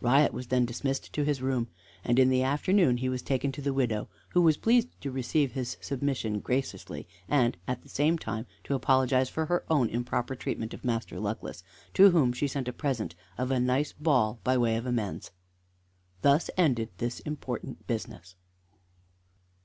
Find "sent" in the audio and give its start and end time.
12.46-12.68